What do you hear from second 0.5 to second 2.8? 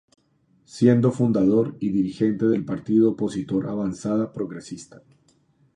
Siendo fundador y dirigente del